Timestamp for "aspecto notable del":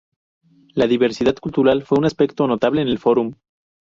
2.05-2.97